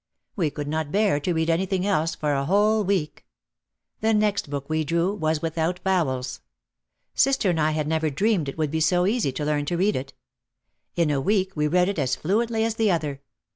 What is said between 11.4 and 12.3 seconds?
we read it as